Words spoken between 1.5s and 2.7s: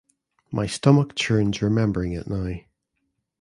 remembering it now.